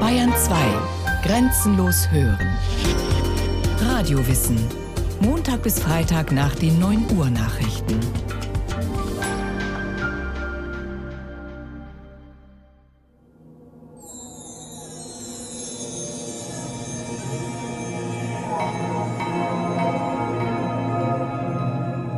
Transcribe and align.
Bayern 0.00 0.32
2. 0.36 0.54
Grenzenlos 1.24 2.10
hören. 2.10 2.56
Radiowissen. 3.80 4.58
Montag 5.20 5.62
bis 5.62 5.78
Freitag 5.78 6.32
nach 6.32 6.54
den 6.54 6.78
9 6.78 7.06
Uhr 7.16 7.30
Nachrichten. 7.30 8.00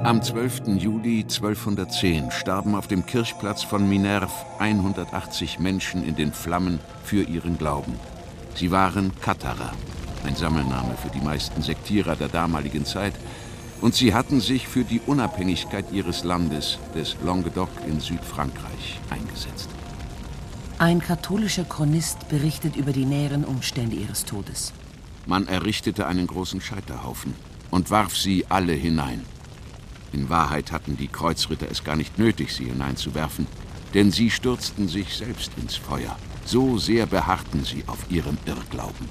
Am 0.06 0.22
12. 0.22 0.76
Juli 0.78 1.22
1210 1.22 2.30
starben 2.30 2.76
auf 2.76 2.86
dem 2.86 3.06
Kirchplatz 3.06 3.64
von 3.64 3.88
Minerv 3.88 4.30
180 4.60 5.58
Menschen 5.58 6.06
in 6.06 6.14
den 6.14 6.32
Flammen 6.32 6.78
für 7.02 7.24
ihren 7.24 7.58
Glauben. 7.58 7.94
Sie 8.54 8.70
waren 8.70 9.10
Katharer, 9.20 9.72
ein 10.24 10.36
Sammelname 10.36 10.94
für 10.96 11.08
die 11.08 11.20
meisten 11.20 11.60
Sektierer 11.60 12.14
der 12.14 12.28
damaligen 12.28 12.84
Zeit, 12.84 13.14
und 13.80 13.96
sie 13.96 14.14
hatten 14.14 14.38
sich 14.38 14.68
für 14.68 14.84
die 14.84 15.00
Unabhängigkeit 15.00 15.86
ihres 15.90 16.22
Landes, 16.22 16.78
des 16.94 17.16
Languedoc 17.24 17.70
in 17.88 17.98
Südfrankreich, 17.98 19.00
eingesetzt. 19.10 19.68
Ein 20.78 21.00
katholischer 21.00 21.64
Chronist 21.64 22.28
berichtet 22.28 22.76
über 22.76 22.92
die 22.92 23.06
näheren 23.06 23.44
Umstände 23.44 23.96
ihres 23.96 24.24
Todes. 24.24 24.72
Man 25.26 25.48
errichtete 25.48 26.06
einen 26.06 26.28
großen 26.28 26.60
Scheiterhaufen 26.60 27.34
und 27.72 27.90
warf 27.90 28.16
sie 28.16 28.46
alle 28.48 28.72
hinein. 28.72 29.24
In 30.12 30.28
Wahrheit 30.28 30.72
hatten 30.72 30.96
die 30.96 31.08
Kreuzritter 31.08 31.70
es 31.70 31.84
gar 31.84 31.96
nicht 31.96 32.18
nötig, 32.18 32.52
sie 32.54 32.66
hineinzuwerfen, 32.66 33.46
denn 33.94 34.10
sie 34.10 34.30
stürzten 34.30 34.88
sich 34.88 35.16
selbst 35.16 35.52
ins 35.56 35.76
Feuer. 35.76 36.16
So 36.44 36.78
sehr 36.78 37.06
beharrten 37.06 37.64
sie 37.64 37.84
auf 37.86 38.10
ihrem 38.10 38.38
Irrglauben. 38.46 39.08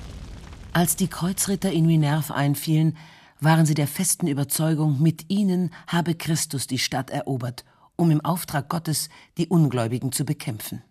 Als 0.74 0.96
die 0.96 1.08
Kreuzritter 1.08 1.72
in 1.72 1.86
Minerv 1.86 2.32
einfielen, 2.32 2.98
waren 3.40 3.66
sie 3.66 3.74
der 3.74 3.88
festen 3.88 4.28
Überzeugung, 4.28 5.02
mit 5.02 5.30
ihnen 5.30 5.74
habe 5.88 6.16
Christus 6.16 6.68
die 6.68 6.80
Stadt 6.80 7.10
erobert, 7.10 7.66
um 7.96 8.12
im 8.12 8.22
Auftrag 8.22 8.70
Gottes 8.70 9.10
die 9.38 9.48
Ungläubigen 9.48 10.12
zu 10.12 10.26
bekämpfen. 10.26 10.82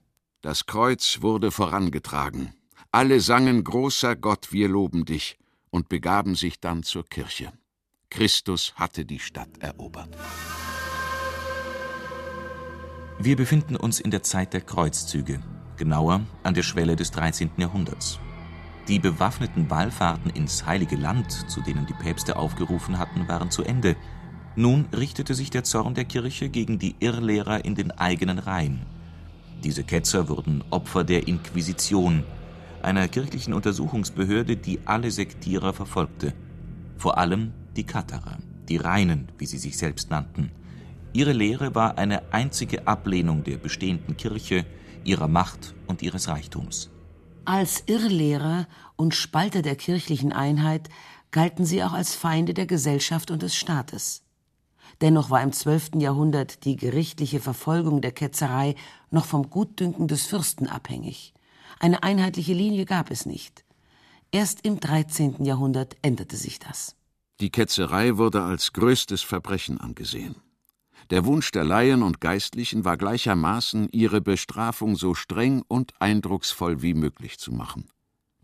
Das 0.43 0.67
Kreuz 0.67 1.19
wurde 1.23 1.51
vorangetragen. 1.51 2.55
Alle 2.93 3.21
sangen 3.21 3.65
Großer 3.65 4.15
Gott, 4.15 4.53
wir 4.53 4.69
loben 4.69 5.05
dich, 5.05 5.39
und 5.71 5.89
begaben 5.89 6.35
sich 6.35 6.61
dann 6.61 6.83
zur 6.83 7.05
Kirche. 7.05 7.53
Christus 8.15 8.73
hatte 8.77 9.05
die 9.05 9.19
Stadt 9.19 9.49
erobert. 9.59 10.09
Wir 13.19 13.35
befinden 13.35 13.75
uns 13.75 13.99
in 13.99 14.13
der 14.13 14.23
Zeit 14.23 14.53
der 14.53 14.61
Kreuzzüge, 14.61 15.41
genauer 15.77 16.21
an 16.45 16.55
der 16.55 16.63
Schwelle 16.63 16.95
des 16.95 17.11
13. 17.11 17.51
Jahrhunderts. 17.57 18.21
Die 18.87 19.01
bewaffneten 19.01 19.69
Wallfahrten 19.69 20.31
ins 20.31 20.65
Heilige 20.65 20.95
Land, 20.95 21.51
zu 21.51 21.61
denen 21.61 21.87
die 21.87 21.93
Päpste 21.93 22.37
aufgerufen 22.37 23.01
hatten, 23.01 23.27
waren 23.27 23.51
zu 23.51 23.65
Ende. 23.65 23.97
Nun 24.55 24.87
richtete 24.97 25.35
sich 25.35 25.51
der 25.51 25.65
Zorn 25.65 25.95
der 25.95 26.05
Kirche 26.05 26.49
gegen 26.51 26.79
die 26.79 26.95
Irrlehrer 27.01 27.65
in 27.65 27.75
den 27.75 27.91
eigenen 27.91 28.39
Reihen. 28.39 28.87
Diese 29.65 29.83
Ketzer 29.83 30.29
wurden 30.29 30.63
Opfer 30.71 31.03
der 31.03 31.27
Inquisition, 31.27 32.23
einer 32.81 33.09
kirchlichen 33.09 33.55
Untersuchungsbehörde, 33.55 34.57
die 34.57 34.79
alle 34.85 35.11
Sektierer 35.11 35.73
verfolgte. 35.73 36.33
Vor 36.97 37.19
allem 37.19 37.53
die 37.77 37.85
Katharer, 37.85 38.39
die 38.69 38.77
Reinen, 38.77 39.29
wie 39.39 39.47
sie 39.47 39.59
sich 39.59 39.77
selbst 39.77 40.11
nannten. 40.11 40.51
Ihre 41.13 41.33
Lehre 41.33 41.75
war 41.75 41.99
eine 41.99 42.33
einzige 42.33 42.87
Ablehnung 42.87 43.45
der 43.45 43.59
bestehenden 43.59 44.17
Kirche, 44.17 44.67
ihrer 45.05 45.29
Macht 45.29 45.75
und 45.87 46.03
ihres 46.03 46.29
Reichtums. 46.29 46.91
Als 47.45 47.85
Irrlehrer 47.87 48.67
und 48.97 49.15
Spalter 49.15 49.63
der 49.63 49.77
kirchlichen 49.77 50.33
Einheit 50.33 50.89
galten 51.31 51.67
sie 51.67 51.85
auch 51.85 51.93
als 51.93 52.15
Feinde 52.15 52.55
der 52.55 52.67
Gesellschaft 52.67 53.31
und 53.31 53.43
des 53.43 53.55
Staates. 53.55 54.23
Dennoch 55.01 55.31
war 55.31 55.43
im 55.43 55.53
12. 55.53 55.97
Jahrhundert 55.97 56.65
die 56.65 56.77
gerichtliche 56.77 57.41
Verfolgung 57.41 58.01
der 58.01 58.13
Ketzerei 58.13 58.75
noch 59.11 59.25
vom 59.25 59.51
Gutdünken 59.51 60.09
des 60.09 60.27
Fürsten 60.27 60.69
abhängig. 60.69 61.35
Eine 61.81 62.03
einheitliche 62.03 62.55
Linie 62.55 62.87
gab 62.87 63.11
es 63.11 63.27
nicht. 63.27 63.65
Erst 64.31 64.65
im 64.65 64.81
13. 64.81 65.45
Jahrhundert 65.45 65.97
änderte 66.03 66.37
sich 66.37 66.59
das. 66.59 66.97
Die 67.41 67.51
Ketzerei 67.51 68.17
wurde 68.17 68.43
als 68.43 68.73
größtes 68.73 69.23
Verbrechen 69.23 69.81
angesehen. 69.81 70.37
Der 71.11 71.25
Wunsch 71.25 71.51
der 71.51 71.65
Laien 71.65 72.03
und 72.03 72.21
Geistlichen 72.21 72.85
war 72.85 72.97
gleichermaßen, 72.97 73.89
ihre 73.91 74.21
Bestrafung 74.21 74.97
so 74.97 75.15
streng 75.15 75.63
und 75.67 75.93
eindrucksvoll 76.01 76.81
wie 76.81 76.95
möglich 76.95 77.39
zu 77.39 77.53
machen. 77.53 77.89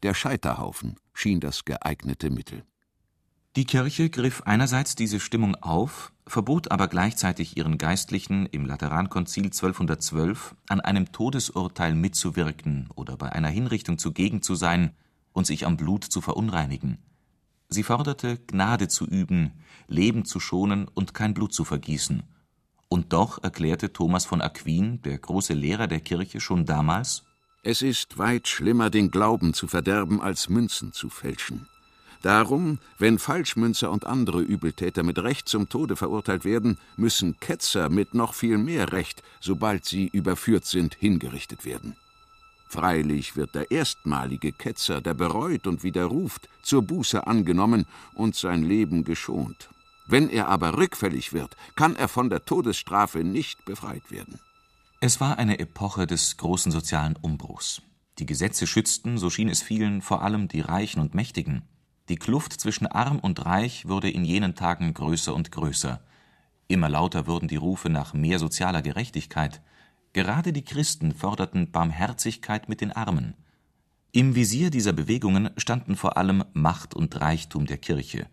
Der 0.02 0.14
Scheiterhaufen 0.14 0.96
schien 1.12 1.40
das 1.40 1.64
geeignete 1.64 2.30
Mittel. 2.30 2.64
Die 3.56 3.64
Kirche 3.64 4.10
griff 4.10 4.42
einerseits 4.44 4.94
diese 4.94 5.20
Stimmung 5.20 5.56
auf, 5.56 6.12
verbot 6.26 6.70
aber 6.70 6.86
gleichzeitig 6.86 7.56
ihren 7.56 7.78
Geistlichen 7.78 8.46
im 8.46 8.64
Laterankonzil 8.64 9.46
1212 9.46 10.54
an 10.68 10.80
einem 10.80 11.10
Todesurteil 11.12 11.94
mitzuwirken 11.94 12.88
oder 12.94 13.16
bei 13.16 13.32
einer 13.32 13.48
Hinrichtung 13.48 13.98
zugegen 13.98 14.42
zu 14.42 14.54
sein 14.54 14.94
und 15.32 15.46
sich 15.46 15.66
am 15.66 15.76
Blut 15.76 16.04
zu 16.04 16.20
verunreinigen. 16.20 16.98
Sie 17.72 17.84
forderte, 17.84 18.38
Gnade 18.48 18.88
zu 18.88 19.06
üben, 19.06 19.52
Leben 19.86 20.24
zu 20.24 20.40
schonen 20.40 20.88
und 20.88 21.14
kein 21.14 21.34
Blut 21.34 21.54
zu 21.54 21.64
vergießen. 21.64 22.24
Und 22.88 23.12
doch 23.12 23.42
erklärte 23.44 23.92
Thomas 23.92 24.24
von 24.24 24.40
Aquin, 24.40 25.00
der 25.02 25.18
große 25.18 25.54
Lehrer 25.54 25.86
der 25.86 26.00
Kirche, 26.00 26.40
schon 26.40 26.64
damals: 26.64 27.22
Es 27.62 27.80
ist 27.82 28.18
weit 28.18 28.48
schlimmer, 28.48 28.90
den 28.90 29.12
Glauben 29.12 29.54
zu 29.54 29.68
verderben, 29.68 30.20
als 30.20 30.48
Münzen 30.48 30.92
zu 30.92 31.08
fälschen. 31.08 31.68
Darum, 32.22 32.80
wenn 32.98 33.20
Falschmünzer 33.20 33.90
und 33.90 34.04
andere 34.04 34.40
Übeltäter 34.42 35.04
mit 35.04 35.20
Recht 35.20 35.48
zum 35.48 35.68
Tode 35.68 35.94
verurteilt 35.94 36.44
werden, 36.44 36.76
müssen 36.96 37.38
Ketzer 37.38 37.88
mit 37.88 38.14
noch 38.14 38.34
viel 38.34 38.58
mehr 38.58 38.92
Recht, 38.92 39.22
sobald 39.40 39.84
sie 39.84 40.08
überführt 40.08 40.66
sind, 40.66 40.96
hingerichtet 40.96 41.64
werden. 41.64 41.96
Freilich 42.70 43.34
wird 43.34 43.56
der 43.56 43.72
erstmalige 43.72 44.52
Ketzer, 44.52 45.00
der 45.00 45.14
bereut 45.14 45.66
und 45.66 45.82
widerruft, 45.82 46.48
zur 46.62 46.82
Buße 46.82 47.26
angenommen 47.26 47.84
und 48.14 48.36
sein 48.36 48.62
Leben 48.62 49.02
geschont. 49.02 49.70
Wenn 50.06 50.30
er 50.30 50.46
aber 50.46 50.76
rückfällig 50.76 51.32
wird, 51.32 51.56
kann 51.74 51.96
er 51.96 52.06
von 52.06 52.30
der 52.30 52.44
Todesstrafe 52.44 53.24
nicht 53.24 53.64
befreit 53.64 54.12
werden. 54.12 54.38
Es 55.00 55.20
war 55.20 55.36
eine 55.36 55.58
Epoche 55.58 56.06
des 56.06 56.36
großen 56.36 56.70
sozialen 56.70 57.16
Umbruchs. 57.16 57.82
Die 58.20 58.26
Gesetze 58.26 58.68
schützten, 58.68 59.18
so 59.18 59.30
schien 59.30 59.48
es 59.48 59.62
vielen, 59.62 60.00
vor 60.00 60.22
allem 60.22 60.46
die 60.46 60.60
Reichen 60.60 61.00
und 61.00 61.12
Mächtigen. 61.12 61.62
Die 62.08 62.16
Kluft 62.16 62.52
zwischen 62.52 62.86
Arm 62.86 63.18
und 63.18 63.44
Reich 63.46 63.88
wurde 63.88 64.08
in 64.08 64.24
jenen 64.24 64.54
Tagen 64.54 64.94
größer 64.94 65.34
und 65.34 65.50
größer. 65.50 66.00
Immer 66.68 66.88
lauter 66.88 67.26
wurden 67.26 67.48
die 67.48 67.56
Rufe 67.56 67.90
nach 67.90 68.14
mehr 68.14 68.38
sozialer 68.38 68.80
Gerechtigkeit. 68.82 69.60
Gerade 70.12 70.52
die 70.52 70.64
Christen 70.64 71.14
forderten 71.14 71.70
Barmherzigkeit 71.70 72.68
mit 72.68 72.80
den 72.80 72.90
Armen. 72.90 73.34
Im 74.12 74.34
Visier 74.34 74.70
dieser 74.70 74.92
Bewegungen 74.92 75.50
standen 75.56 75.94
vor 75.94 76.16
allem 76.16 76.44
Macht 76.52 76.94
und 76.94 77.20
Reichtum 77.20 77.66
der 77.66 77.78
Kirche. 77.78 78.28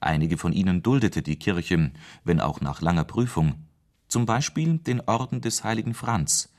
Einige 0.00 0.36
von 0.36 0.52
ihnen 0.52 0.82
duldete 0.82 1.22
die 1.22 1.38
Kirche, 1.38 1.92
wenn 2.24 2.40
auch 2.40 2.60
nach 2.60 2.80
langer 2.80 3.04
Prüfung, 3.04 3.68
zum 4.08 4.26
Beispiel 4.26 4.78
den 4.78 5.00
Orden 5.02 5.40
des 5.40 5.62
heiligen 5.62 5.94
Franz. 5.94 6.52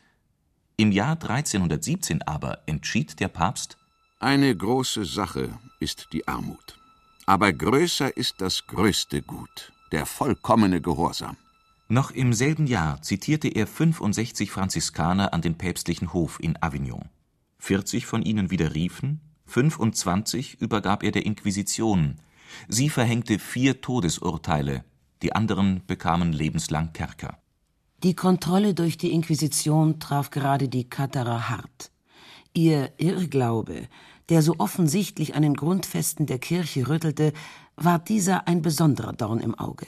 Im 0.77 0.93
Jahr 0.93 1.21
1317 1.21 2.21
aber 2.21 2.59
entschied 2.65 3.19
der 3.19 3.27
Papst 3.27 3.77
Eine 4.19 4.55
große 4.55 5.03
Sache 5.03 5.59
ist 5.81 6.07
die 6.13 6.25
Armut, 6.25 6.79
aber 7.25 7.51
größer 7.51 8.15
ist 8.15 8.39
das 8.39 8.65
größte 8.65 9.21
Gut, 9.21 9.73
der 9.91 10.05
vollkommene 10.05 10.79
Gehorsam. 10.79 11.35
Noch 11.93 12.09
im 12.09 12.33
selben 12.33 12.65
Jahr 12.65 13.03
zitierte 13.03 13.49
er 13.49 13.67
65 13.67 14.49
Franziskaner 14.49 15.31
an 15.31 15.43
den 15.43 15.59
päpstlichen 15.59 16.11
Hof 16.11 16.39
in 16.41 16.57
Avignon. 16.59 17.07
40 17.59 18.07
von 18.07 18.23
ihnen 18.23 18.49
widerriefen, 18.49 19.21
25 19.45 20.59
übergab 20.59 21.03
er 21.03 21.11
der 21.11 21.23
Inquisition. 21.23 22.15
Sie 22.67 22.89
verhängte 22.89 23.37
vier 23.37 23.79
Todesurteile, 23.81 24.83
die 25.21 25.35
anderen 25.35 25.85
bekamen 25.85 26.33
lebenslang 26.33 26.93
Kerker. 26.93 27.37
Die 28.01 28.15
Kontrolle 28.15 28.73
durch 28.73 28.97
die 28.97 29.11
Inquisition 29.11 29.99
traf 29.99 30.31
gerade 30.31 30.69
die 30.69 30.89
Katharer 30.89 31.47
hart. 31.47 31.91
Ihr 32.55 32.89
Irrglaube, 32.97 33.87
der 34.29 34.41
so 34.41 34.55
offensichtlich 34.57 35.35
an 35.35 35.43
den 35.43 35.53
Grundfesten 35.53 36.25
der 36.25 36.39
Kirche 36.39 36.87
rüttelte, 36.87 37.33
war 37.75 37.99
dieser 37.99 38.47
ein 38.47 38.63
besonderer 38.63 39.13
Dorn 39.13 39.41
im 39.41 39.53
Auge. 39.53 39.85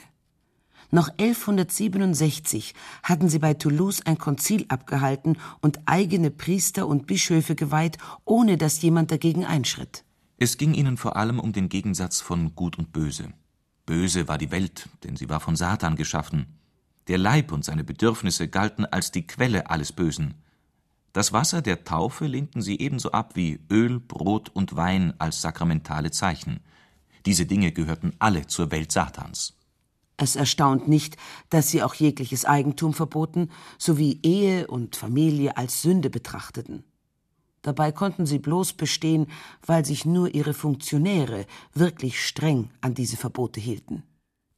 Noch 0.96 1.10
1167 1.18 2.72
hatten 3.02 3.28
sie 3.28 3.38
bei 3.38 3.52
Toulouse 3.52 4.00
ein 4.06 4.16
Konzil 4.16 4.64
abgehalten 4.68 5.36
und 5.60 5.78
eigene 5.84 6.30
Priester 6.30 6.86
und 6.86 7.06
Bischöfe 7.06 7.54
geweiht, 7.54 7.98
ohne 8.24 8.56
dass 8.56 8.80
jemand 8.80 9.10
dagegen 9.10 9.44
einschritt. 9.44 10.04
Es 10.38 10.56
ging 10.56 10.72
ihnen 10.72 10.96
vor 10.96 11.16
allem 11.16 11.38
um 11.38 11.52
den 11.52 11.68
Gegensatz 11.68 12.22
von 12.22 12.54
Gut 12.54 12.78
und 12.78 12.94
Böse. 12.94 13.34
Böse 13.84 14.26
war 14.26 14.38
die 14.38 14.50
Welt, 14.50 14.88
denn 15.04 15.16
sie 15.16 15.28
war 15.28 15.40
von 15.40 15.54
Satan 15.54 15.96
geschaffen. 15.96 16.46
Der 17.08 17.18
Leib 17.18 17.52
und 17.52 17.62
seine 17.62 17.84
Bedürfnisse 17.84 18.48
galten 18.48 18.86
als 18.86 19.12
die 19.12 19.26
Quelle 19.26 19.68
alles 19.68 19.92
Bösen. 19.92 20.32
Das 21.12 21.34
Wasser 21.34 21.60
der 21.60 21.84
Taufe 21.84 22.26
lehnten 22.26 22.62
sie 22.62 22.80
ebenso 22.80 23.12
ab 23.12 23.36
wie 23.36 23.60
Öl, 23.70 24.00
Brot 24.00 24.48
und 24.48 24.76
Wein 24.76 25.12
als 25.18 25.42
sakramentale 25.42 26.10
Zeichen. 26.10 26.60
Diese 27.26 27.44
Dinge 27.44 27.72
gehörten 27.72 28.14
alle 28.18 28.46
zur 28.46 28.70
Welt 28.70 28.92
Satans. 28.92 29.56
Es 30.16 30.36
erstaunt 30.36 30.88
nicht, 30.88 31.16
dass 31.50 31.70
sie 31.70 31.82
auch 31.82 31.94
jegliches 31.94 32.44
Eigentum 32.44 32.94
verboten 32.94 33.50
sowie 33.78 34.18
Ehe 34.22 34.66
und 34.66 34.96
Familie 34.96 35.56
als 35.56 35.82
Sünde 35.82 36.08
betrachteten. 36.10 36.84
Dabei 37.62 37.90
konnten 37.92 38.26
sie 38.26 38.38
bloß 38.38 38.74
bestehen, 38.74 39.26
weil 39.66 39.84
sich 39.84 40.04
nur 40.04 40.34
ihre 40.34 40.54
Funktionäre 40.54 41.46
wirklich 41.74 42.24
streng 42.24 42.70
an 42.80 42.94
diese 42.94 43.16
Verbote 43.16 43.60
hielten. 43.60 44.04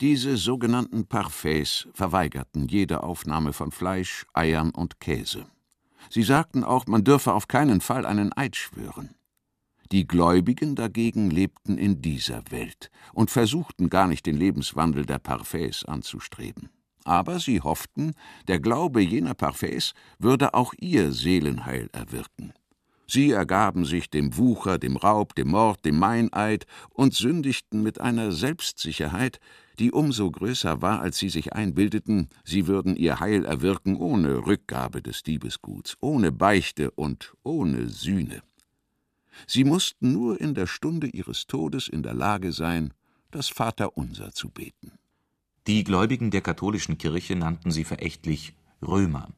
Diese 0.00 0.37
sogenannten 0.37 1.06
Parfaits 1.06 1.88
verweigerten 1.93 2.69
jede 2.69 3.02
Aufnahme 3.02 3.52
von 3.52 3.72
Fleisch, 3.72 4.26
Eiern 4.32 4.70
und 4.70 5.00
Käse. 5.00 5.46
Sie 6.10 6.22
sagten 6.22 6.62
auch, 6.62 6.87
man 6.87 7.02
dürfe 7.02 7.32
auf 7.32 7.49
keinen 7.49 7.81
Fall 7.81 8.06
einen 8.06 8.32
Eid 8.37 8.55
schwören. 8.55 9.14
Die 9.90 10.06
Gläubigen 10.06 10.75
dagegen 10.75 11.31
lebten 11.31 11.79
in 11.79 12.02
dieser 12.02 12.43
Welt 12.50 12.90
und 13.14 13.31
versuchten 13.31 13.88
gar 13.88 14.06
nicht 14.06 14.26
den 14.26 14.37
Lebenswandel 14.37 15.06
der 15.06 15.19
Parfaits 15.19 15.85
anzustreben. 15.85 16.69
Aber 17.05 17.40
sie 17.40 17.62
hofften, 17.62 18.12
der 18.49 18.61
Glaube 18.61 19.00
jener 19.00 19.32
Parfaits 19.32 19.94
würde 20.19 20.52
auch 20.52 20.75
ihr 20.79 21.12
Seelenheil 21.12 21.88
erwirken. 21.93 22.52
Sie 23.11 23.31
ergaben 23.31 23.87
sich 23.87 24.11
dem 24.11 24.37
Wucher, 24.37 24.79
dem 24.79 24.99
Raub, 24.99 25.35
dem 25.35 25.49
Mord, 25.49 25.82
dem 25.87 25.99
Meineid 25.99 26.67
und 26.91 27.14
sündigten 27.14 27.82
mit 27.82 27.99
einer 27.99 28.32
Selbstsicherheit, 28.32 29.41
die 29.79 29.93
umso 29.93 30.31
größer 30.31 30.82
war, 30.82 31.00
als 31.00 31.17
sie 31.17 31.31
sich 31.31 31.55
einbildeten, 31.55 32.29
sie 32.44 32.67
würden 32.67 32.96
ihr 32.96 33.20
Heil 33.20 33.46
erwirken 33.46 33.96
ohne 33.96 34.46
Rückgabe 34.46 35.00
des 35.00 35.23
Diebesguts, 35.23 35.96
ohne 36.00 36.32
Beichte 36.32 36.91
und 36.91 37.32
ohne 37.43 37.88
Sühne. 37.88 38.43
Sie 39.46 39.64
mussten 39.64 40.12
nur 40.12 40.40
in 40.40 40.55
der 40.55 40.67
Stunde 40.67 41.08
ihres 41.08 41.46
Todes 41.46 41.88
in 41.88 42.02
der 42.02 42.14
Lage 42.14 42.52
sein, 42.52 42.93
das 43.31 43.49
Vaterunser 43.49 44.32
zu 44.32 44.50
beten. 44.50 44.93
Die 45.67 45.85
Gläubigen 45.85 46.31
der 46.31 46.40
katholischen 46.40 46.96
Kirche 46.99 47.37
nannten 47.37 47.70
sie 47.70 47.85
verächtlich 47.85 48.55
Römer. 48.81 49.29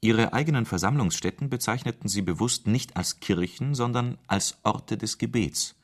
Ihre 0.00 0.32
eigenen 0.32 0.66
Versammlungsstätten 0.66 1.48
bezeichneten 1.48 2.08
sie 2.08 2.22
bewusst 2.22 2.66
nicht 2.66 2.96
als 2.96 3.20
Kirchen, 3.20 3.74
sondern 3.74 4.18
als 4.26 4.58
Orte 4.62 4.96
des 4.96 5.18
Gebets. 5.18 5.76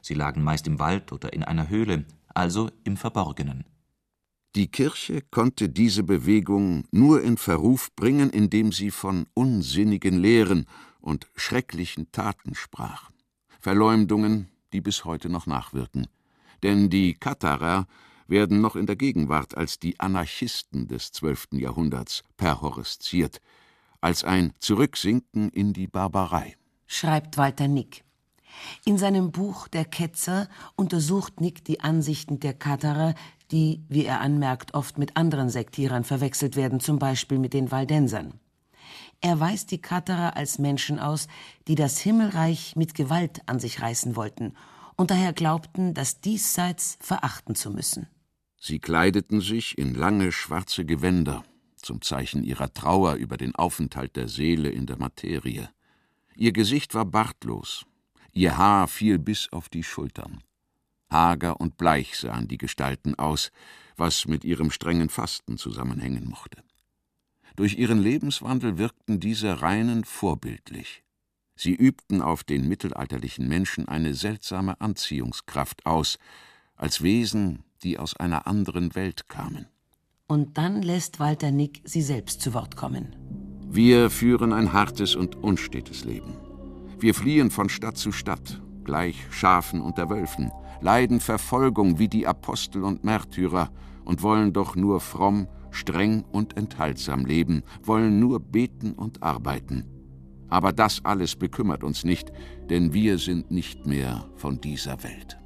Sie 0.00 0.14
lagen 0.14 0.42
meist 0.42 0.66
im 0.66 0.78
Wald 0.78 1.12
oder 1.12 1.32
in 1.32 1.42
einer 1.42 1.68
Höhle, 1.68 2.04
also 2.34 2.70
im 2.84 2.96
Verborgenen. 2.96 3.64
Die 4.54 4.68
Kirche 4.68 5.22
konnte 5.30 5.68
diese 5.68 6.02
Bewegung 6.02 6.84
nur 6.90 7.22
in 7.22 7.36
Verruf 7.36 7.94
bringen, 7.94 8.30
indem 8.30 8.72
sie 8.72 8.90
von 8.90 9.26
unsinnigen 9.34 10.18
Lehren 10.18 10.66
und 11.00 11.28
schrecklichen 11.34 12.10
Taten 12.12 12.54
sprach. 12.54 13.10
Verleumdungen, 13.60 14.48
die 14.72 14.80
bis 14.80 15.04
heute 15.04 15.28
noch 15.28 15.46
nachwirken. 15.46 16.08
Denn 16.62 16.90
die 16.90 17.14
Katharer 17.14 17.86
werden 18.26 18.60
noch 18.60 18.76
in 18.76 18.86
der 18.86 18.96
Gegenwart 18.96 19.56
als 19.56 19.78
die 19.78 19.98
Anarchisten 19.98 20.86
des 20.88 21.12
zwölften 21.12 21.58
Jahrhunderts 21.58 22.22
perhorresziert, 22.36 23.40
als 24.00 24.22
ein 24.22 24.52
Zurücksinken 24.60 25.48
in 25.50 25.72
die 25.72 25.86
Barbarei. 25.86 26.56
Schreibt 26.86 27.36
Walter 27.36 27.68
Nick. 27.68 28.04
In 28.84 28.98
seinem 28.98 29.30
Buch 29.30 29.68
Der 29.68 29.84
Ketzer 29.84 30.48
untersucht 30.76 31.40
Nick 31.40 31.64
die 31.64 31.80
Ansichten 31.80 32.40
der 32.40 32.54
Katharer, 32.54 33.14
die, 33.50 33.82
wie 33.88 34.04
er 34.04 34.20
anmerkt, 34.20 34.74
oft 34.74 34.98
mit 34.98 35.16
anderen 35.16 35.48
Sektierern 35.48 36.04
verwechselt 36.04 36.56
werden, 36.56 36.80
zum 36.80 36.98
Beispiel 36.98 37.38
mit 37.38 37.54
den 37.54 37.70
Waldensern. 37.70 38.34
Er 39.20 39.40
weist 39.40 39.70
die 39.70 39.80
Katharer 39.80 40.36
als 40.36 40.58
Menschen 40.58 40.98
aus, 40.98 41.26
die 41.66 41.74
das 41.74 41.98
Himmelreich 41.98 42.76
mit 42.76 42.94
Gewalt 42.94 43.42
an 43.46 43.58
sich 43.58 43.82
reißen 43.82 44.14
wollten 44.16 44.54
und 44.96 45.10
daher 45.10 45.32
glaubten, 45.32 45.94
das 45.94 46.20
Diesseits 46.20 46.98
verachten 47.00 47.54
zu 47.54 47.70
müssen. 47.70 48.08
Sie 48.60 48.78
kleideten 48.78 49.40
sich 49.40 49.78
in 49.78 49.94
lange 49.94 50.32
schwarze 50.32 50.84
Gewänder, 50.84 51.44
zum 51.76 52.02
Zeichen 52.02 52.42
ihrer 52.42 52.72
Trauer 52.72 53.14
über 53.14 53.36
den 53.36 53.54
Aufenthalt 53.54 54.16
der 54.16 54.28
Seele 54.28 54.70
in 54.70 54.86
der 54.86 54.98
Materie. 54.98 55.68
Ihr 56.34 56.52
Gesicht 56.52 56.94
war 56.94 57.04
bartlos, 57.04 57.86
Ihr 58.32 58.56
Haar 58.56 58.86
fiel 58.86 59.18
bis 59.18 59.52
auf 59.52 59.68
die 59.68 59.82
Schultern. 59.82 60.44
Hager 61.10 61.60
und 61.60 61.76
bleich 61.76 62.18
sahen 62.18 62.46
die 62.46 62.58
Gestalten 62.58 63.14
aus, 63.16 63.50
was 63.96 64.26
mit 64.26 64.44
ihrem 64.44 64.70
strengen 64.70 65.08
Fasten 65.08 65.58
zusammenhängen 65.58 66.28
mochte. 66.28 66.62
Durch 67.56 67.78
ihren 67.78 68.00
Lebenswandel 68.00 68.78
wirkten 68.78 69.20
diese 69.20 69.62
Reinen 69.62 70.04
vorbildlich. 70.04 71.02
Sie 71.56 71.74
übten 71.74 72.22
auf 72.22 72.44
den 72.44 72.68
mittelalterlichen 72.68 73.48
Menschen 73.48 73.88
eine 73.88 74.14
seltsame 74.14 74.80
Anziehungskraft 74.80 75.86
aus, 75.86 76.18
als 76.76 77.02
Wesen, 77.02 77.64
die 77.82 77.98
aus 77.98 78.16
einer 78.16 78.46
anderen 78.46 78.94
Welt 78.94 79.28
kamen. 79.28 79.66
Und 80.28 80.56
dann 80.58 80.82
lässt 80.82 81.18
Walter 81.20 81.50
Nick 81.50 81.80
sie 81.84 82.02
selbst 82.02 82.42
zu 82.42 82.54
Wort 82.54 82.76
kommen. 82.76 83.16
Wir 83.70 84.08
führen 84.08 84.52
ein 84.52 84.72
hartes 84.72 85.16
und 85.16 85.36
unstetes 85.36 86.04
Leben. 86.04 86.36
Wir 87.00 87.14
fliehen 87.14 87.50
von 87.50 87.68
Stadt 87.68 87.96
zu 87.96 88.12
Stadt, 88.12 88.60
gleich 88.84 89.16
Schafen 89.30 89.80
unter 89.80 90.10
Wölfen, 90.10 90.50
leiden 90.80 91.20
Verfolgung 91.20 91.98
wie 91.98 92.08
die 92.08 92.26
Apostel 92.26 92.84
und 92.84 93.04
Märtyrer 93.04 93.70
und 94.04 94.22
wollen 94.22 94.52
doch 94.52 94.76
nur 94.76 95.00
fromm, 95.00 95.48
streng 95.70 96.24
und 96.32 96.56
enthaltsam 96.56 97.24
leben, 97.24 97.62
wollen 97.82 98.18
nur 98.20 98.40
beten 98.40 98.92
und 98.92 99.22
arbeiten. 99.22 99.84
Aber 100.48 100.72
das 100.72 101.04
alles 101.04 101.36
bekümmert 101.36 101.84
uns 101.84 102.04
nicht, 102.04 102.32
denn 102.70 102.92
wir 102.92 103.18
sind 103.18 103.50
nicht 103.50 103.86
mehr 103.86 104.28
von 104.36 104.60
dieser 104.60 105.02
Welt. 105.02 105.38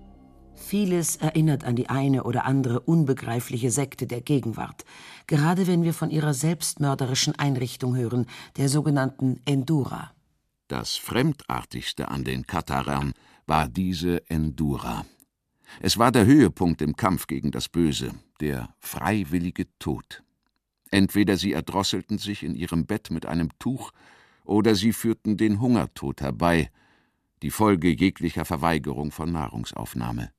Vieles 0.55 1.17
erinnert 1.17 1.65
an 1.65 1.77
die 1.77 1.91
eine 1.91 2.23
oder 2.23 2.45
andere 2.45 2.81
unbegreifliche 2.81 3.71
Sekte 3.71 4.07
der 4.07 4.21
Gegenwart, 4.21 4.85
gerade 5.27 5.67
wenn 5.67 5.83
wir 5.83 5.93
von 5.93 6.11
ihrer 6.11 6.35
selbstmörderischen 6.35 7.39
Einrichtung 7.39 7.97
hören, 7.97 8.27
der 8.57 8.69
sogenannten 8.69 9.41
Endura. 9.45 10.13
Das 10.69 10.97
Fremdartigste 10.97 12.09
an 12.09 12.25
den 12.25 12.47
Katharern 12.47 13.13
war 13.47 13.69
diese 13.69 14.29
Endura. 14.31 15.05
Es 15.81 15.99
war 15.99 16.13
der 16.13 16.27
Höhepunkt 16.27 16.83
im 16.83 16.97
Kampf 16.97 17.27
gegen 17.27 17.51
das 17.51 17.69
Böse, 17.69 18.13
der 18.41 18.75
freiwillige 18.79 19.67
Tod. 19.79 20.23
Entweder 20.91 21.37
sie 21.37 21.53
erdrosselten 21.53 22.19
sich 22.19 22.43
in 22.43 22.55
ihrem 22.55 22.87
Bett 22.87 23.11
mit 23.11 23.27
einem 23.27 23.51
Tuch, 23.59 23.93
oder 24.45 24.75
sie 24.75 24.93
führten 24.93 25.37
den 25.37 25.61
Hungertod 25.61 26.21
herbei, 26.21 26.71
die 27.43 27.51
Folge 27.51 27.89
jeglicher 27.89 28.45
Verweigerung 28.45 29.11
von 29.11 29.33
Nahrungsaufnahme. 29.33 30.33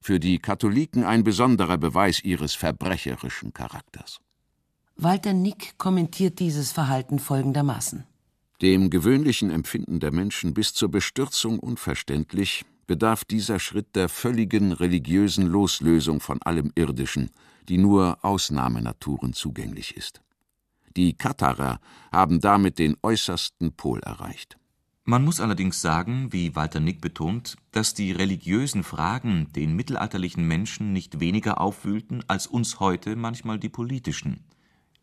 Für 0.00 0.18
die 0.18 0.38
Katholiken 0.38 1.04
ein 1.04 1.24
besonderer 1.24 1.78
Beweis 1.78 2.20
ihres 2.20 2.54
verbrecherischen 2.54 3.52
Charakters. 3.52 4.20
Walter 4.96 5.32
Nick 5.32 5.78
kommentiert 5.78 6.40
dieses 6.40 6.72
Verhalten 6.72 7.18
folgendermaßen 7.18 8.04
dem 8.62 8.88
gewöhnlichen 8.88 9.50
Empfinden 9.50 10.00
der 10.00 10.12
Menschen 10.12 10.54
bis 10.54 10.72
zur 10.72 10.90
Bestürzung 10.90 11.58
unverständlich, 11.58 12.64
bedarf 12.86 13.24
dieser 13.24 13.58
Schritt 13.58 13.96
der 13.96 14.08
völligen 14.08 14.72
religiösen 14.72 15.46
Loslösung 15.46 16.20
von 16.20 16.42
allem 16.42 16.72
Irdischen, 16.74 17.30
die 17.68 17.78
nur 17.78 18.18
Ausnahmenaturen 18.22 19.32
zugänglich 19.32 19.96
ist. 19.96 20.22
Die 20.96 21.14
Katharer 21.14 21.80
haben 22.12 22.40
damit 22.40 22.78
den 22.78 22.96
äußersten 23.02 23.72
Pol 23.72 24.00
erreicht. 24.00 24.56
Man 25.06 25.22
muss 25.22 25.38
allerdings 25.38 25.82
sagen, 25.82 26.32
wie 26.32 26.56
Walter 26.56 26.80
Nick 26.80 27.02
betont, 27.02 27.56
dass 27.72 27.92
die 27.92 28.12
religiösen 28.12 28.82
Fragen 28.82 29.52
den 29.52 29.76
mittelalterlichen 29.76 30.46
Menschen 30.46 30.94
nicht 30.94 31.20
weniger 31.20 31.60
aufwühlten 31.60 32.24
als 32.26 32.46
uns 32.46 32.80
heute 32.80 33.14
manchmal 33.14 33.58
die 33.58 33.68
politischen. 33.68 34.44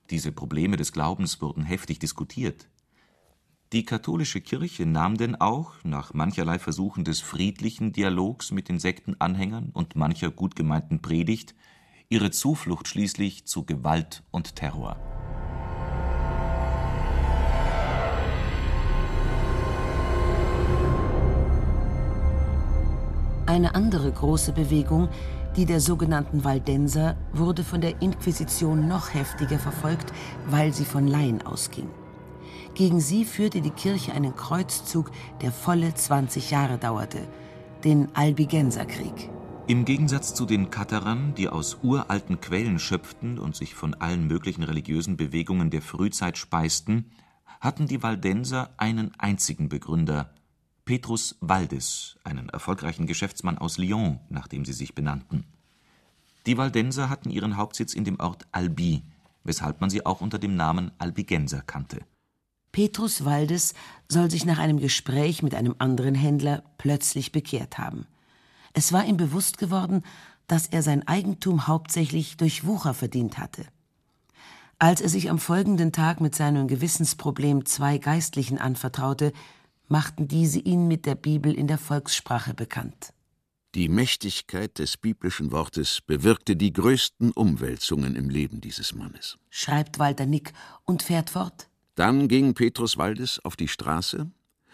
Diese 0.10 0.32
Probleme 0.32 0.76
des 0.76 0.92
Glaubens 0.92 1.40
wurden 1.40 1.64
heftig 1.64 2.00
diskutiert. 2.00 2.68
Die 3.74 3.86
katholische 3.86 4.42
Kirche 4.42 4.86
nahm 4.86 5.16
denn 5.16 5.40
auch, 5.40 5.72
nach 5.86 6.14
mancherlei 6.14 6.60
Versuchen 6.60 7.06
des 7.06 7.22
friedlichen 7.22 7.94
Dialogs 7.94 8.52
mit 8.52 8.68
den 8.68 8.80
Sektenanhängern 8.82 9.70
und 9.72 9.96
mancher 9.96 10.30
gut 10.30 10.58
gemeinten 10.58 11.02
Predigt, 11.02 11.56
ihre 12.10 12.32
Zuflucht 12.32 12.90
schließlich 12.90 13.46
zu 13.46 13.64
Gewalt 13.64 14.24
und 14.30 14.58
Terror. 14.58 14.98
Eine 23.46 23.74
andere 23.74 24.12
große 24.12 24.52
Bewegung, 24.52 25.08
die 25.56 25.66
der 25.66 25.80
sogenannten 25.80 26.44
Waldenser, 26.44 27.16
wurde 27.32 27.64
von 27.64 27.80
der 27.80 28.02
Inquisition 28.02 28.90
noch 28.90 29.14
heftiger 29.14 29.60
verfolgt, 29.60 30.12
weil 30.50 30.74
sie 30.74 30.86
von 30.86 31.08
Laien 31.08 31.42
ausging. 31.42 31.88
Gegen 32.74 33.00
sie 33.00 33.26
führte 33.26 33.62
die 33.62 33.72
Kirche 33.72 34.14
einen 34.14 34.36
Kreuzzug, 34.36 35.12
der 35.42 35.52
volle 35.52 35.94
20 35.94 36.52
Jahre 36.52 36.78
dauerte, 36.78 37.28
den 37.84 38.16
Albigenserkrieg. 38.16 39.30
Im 39.68 39.86
Gegensatz 39.86 40.34
zu 40.34 40.46
den 40.46 40.70
Katharern, 40.70 41.34
die 41.36 41.48
aus 41.48 41.78
uralten 41.82 42.42
Quellen 42.42 42.80
schöpften 42.80 43.40
und 43.40 43.56
sich 43.56 43.76
von 43.76 43.94
allen 43.94 44.28
möglichen 44.28 44.64
religiösen 44.64 45.18
Bewegungen 45.18 45.70
der 45.70 45.82
Frühzeit 45.82 46.38
speisten, 46.38 47.12
hatten 47.62 47.88
die 47.88 48.02
Waldenser 48.04 48.74
einen 48.78 49.12
einzigen 49.18 49.70
Begründer, 49.70 50.34
Petrus 50.84 51.38
Waldes, 51.42 52.18
einen 52.24 52.50
erfolgreichen 52.50 53.06
Geschäftsmann 53.06 53.58
aus 53.58 53.78
Lyon, 53.78 54.20
nach 54.30 54.48
dem 54.48 54.66
sie 54.66 54.74
sich 54.74 54.96
benannten. 54.96 55.46
Die 56.48 56.58
Waldenser 56.58 57.10
hatten 57.10 57.30
ihren 57.30 57.56
Hauptsitz 57.56 57.94
in 57.94 58.04
dem 58.04 58.20
Ort 58.20 58.48
Albi, 58.52 59.04
weshalb 59.44 59.80
man 59.80 59.92
sie 59.92 60.06
auch 60.06 60.22
unter 60.22 60.40
dem 60.40 60.56
Namen 60.56 60.92
Albigenser 60.98 61.62
kannte. 61.62 62.02
Petrus 62.72 63.26
Waldes 63.26 63.74
soll 64.08 64.32
sich 64.32 64.46
nach 64.46 64.58
einem 64.58 64.80
Gespräch 64.80 65.44
mit 65.44 65.56
einem 65.56 65.76
anderen 65.80 66.16
Händler 66.16 66.64
plötzlich 66.78 67.32
bekehrt 67.32 67.78
haben. 67.78 68.06
Es 68.74 68.94
war 68.94 69.06
ihm 69.06 69.18
bewusst 69.18 69.58
geworden, 69.58 70.04
dass 70.48 70.68
er 70.68 70.82
sein 70.82 71.08
Eigentum 71.08 71.68
hauptsächlich 71.68 72.38
durch 72.38 72.66
Wucher 72.66 72.94
verdient 72.94 73.38
hatte. 73.38 73.66
Als 74.80 75.00
er 75.00 75.10
sich 75.10 75.30
am 75.30 75.40
folgenden 75.40 75.92
Tag 75.92 76.22
mit 76.22 76.36
seinem 76.36 76.68
Gewissensproblem 76.68 77.66
zwei 77.66 77.98
Geistlichen 77.98 78.58
anvertraute, 78.58 79.32
machten 79.88 80.28
diese 80.28 80.60
ihn 80.60 80.88
mit 80.88 81.06
der 81.06 81.16
Bibel 81.16 81.54
in 81.54 81.68
der 81.68 81.78
Volkssprache 81.78 82.54
bekannt. 82.54 83.14
Die 83.76 83.88
Mächtigkeit 83.88 84.80
des 84.80 84.98
biblischen 84.98 85.52
Wortes 85.52 86.02
bewirkte 86.02 86.58
die 86.58 86.74
größten 86.74 87.32
Umwälzungen 87.32 88.16
im 88.16 88.30
Leben 88.30 88.60
dieses 88.60 88.94
Mannes. 88.94 89.38
Schreibt 89.50 90.00
Walter 90.00 90.26
Nick 90.26 90.52
und 90.84 91.04
fährt 91.04 91.30
fort. 91.30 91.70
Dann 91.96 92.28
ging 92.28 92.54
Petrus 92.54 92.98
Waldes 92.98 93.40
auf 93.44 93.56
die 93.56 93.68
Straße 93.68 94.30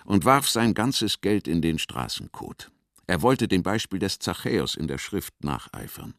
und 0.06 0.26
warf 0.26 0.50
sein 0.50 0.74
ganzes 0.74 1.22
Geld 1.22 1.48
in 1.48 1.62
den 1.62 1.80
Straßenkot. 1.80 2.72
Er 3.08 3.22
wollte 3.22 3.48
dem 3.48 3.64
Beispiel 3.64 4.00
des 4.00 4.20
Zachäus 4.20 4.76
in 4.76 4.88
der 4.88 4.98
Schrift 4.98 5.44
nacheifern. 5.44 6.14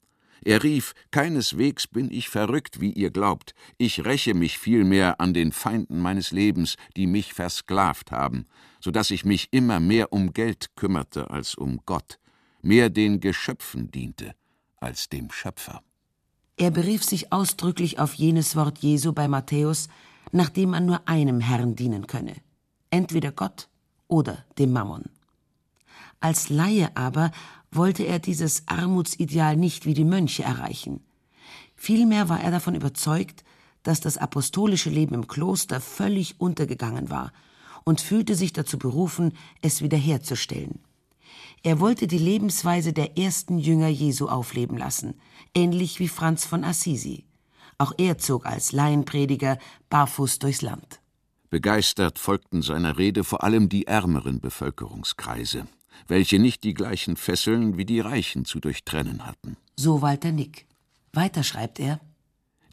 Er 0.44 0.62
rief: 0.62 0.94
Keineswegs 1.10 1.86
bin 1.86 2.10
ich 2.10 2.28
verrückt, 2.28 2.80
wie 2.80 2.92
ihr 2.92 3.10
glaubt. 3.10 3.54
Ich 3.76 4.04
räche 4.04 4.34
mich 4.34 4.58
vielmehr 4.58 5.20
an 5.20 5.34
den 5.34 5.52
Feinden 5.52 6.00
meines 6.00 6.30
Lebens, 6.30 6.76
die 6.96 7.06
mich 7.06 7.34
versklavt 7.34 8.12
haben, 8.12 8.46
so 8.80 8.90
dass 8.90 9.10
ich 9.10 9.24
mich 9.24 9.48
immer 9.50 9.80
mehr 9.80 10.12
um 10.12 10.32
Geld 10.32 10.76
kümmerte 10.76 11.30
als 11.30 11.54
um 11.54 11.80
Gott 11.84 12.18
mehr 12.62 12.90
den 12.90 13.20
Geschöpfen 13.20 13.90
diente 13.90 14.34
als 14.76 15.08
dem 15.08 15.30
Schöpfer. 15.30 15.82
Er 16.56 16.70
berief 16.70 17.04
sich 17.04 17.32
ausdrücklich 17.32 17.98
auf 17.98 18.14
jenes 18.14 18.56
Wort 18.56 18.78
Jesu 18.78 19.12
bei 19.12 19.28
Matthäus, 19.28 19.88
nach 20.32 20.48
dem 20.48 20.70
man 20.70 20.86
nur 20.86 21.08
einem 21.08 21.40
Herrn 21.40 21.74
dienen 21.74 22.06
könne, 22.06 22.34
entweder 22.90 23.32
Gott 23.32 23.68
oder 24.08 24.44
dem 24.58 24.72
Mammon. 24.72 25.04
Als 26.20 26.48
Laie 26.48 26.90
aber 26.96 27.30
wollte 27.70 28.04
er 28.04 28.18
dieses 28.18 28.66
Armutsideal 28.66 29.56
nicht 29.56 29.86
wie 29.86 29.94
die 29.94 30.04
Mönche 30.04 30.42
erreichen. 30.42 31.00
Vielmehr 31.76 32.28
war 32.28 32.40
er 32.40 32.50
davon 32.50 32.74
überzeugt, 32.74 33.44
dass 33.82 34.00
das 34.00 34.18
apostolische 34.18 34.90
Leben 34.90 35.14
im 35.14 35.28
Kloster 35.28 35.80
völlig 35.80 36.40
untergegangen 36.40 37.10
war 37.10 37.32
und 37.84 38.00
fühlte 38.00 38.34
sich 38.34 38.52
dazu 38.52 38.78
berufen, 38.78 39.32
es 39.62 39.80
wiederherzustellen. 39.80 40.80
Er 41.62 41.80
wollte 41.80 42.06
die 42.06 42.18
Lebensweise 42.18 42.92
der 42.92 43.18
ersten 43.18 43.58
Jünger 43.58 43.88
Jesu 43.88 44.28
aufleben 44.28 44.76
lassen, 44.76 45.14
ähnlich 45.54 45.98
wie 46.00 46.08
Franz 46.08 46.44
von 46.44 46.64
Assisi. 46.64 47.24
Auch 47.78 47.92
er 47.96 48.18
zog 48.18 48.44
als 48.44 48.72
Laienprediger 48.72 49.58
barfuß 49.88 50.40
durchs 50.40 50.62
Land. 50.62 51.00
Begeistert 51.48 52.18
folgten 52.18 52.60
seiner 52.60 52.98
Rede 52.98 53.24
vor 53.24 53.44
allem 53.44 53.68
die 53.68 53.86
ärmeren 53.86 54.40
Bevölkerungskreise, 54.40 55.66
welche 56.08 56.38
nicht 56.38 56.64
die 56.64 56.74
gleichen 56.74 57.16
Fesseln 57.16 57.78
wie 57.78 57.86
die 57.86 58.00
Reichen 58.00 58.44
zu 58.44 58.60
durchtrennen 58.60 59.24
hatten. 59.24 59.56
So 59.76 60.02
Walter 60.02 60.32
Nick. 60.32 60.66
Weiter 61.12 61.42
schreibt 61.42 61.78
er 61.80 62.00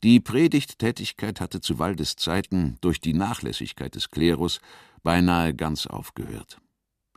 Die 0.04 0.20
Predigttätigkeit 0.20 1.40
hatte 1.40 1.62
zu 1.62 1.80
Waldes 1.80 2.16
Zeiten 2.16 2.78
durch 2.82 3.00
die 3.00 3.14
Nachlässigkeit 3.14 3.96
des 3.96 4.12
Klerus 4.12 4.60
beinahe 5.04 5.54
ganz 5.54 5.86
aufgehört. 5.86 6.60